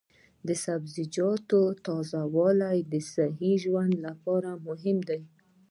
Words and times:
د 0.47 0.49
سبزیجاتو 0.65 1.61
تازه 1.85 2.21
والي 2.35 2.77
د 2.91 2.93
صحي 3.11 3.53
ژوند 3.63 3.93
لپاره 4.05 4.49
مهمه 4.67 5.03
ده. 5.09 5.19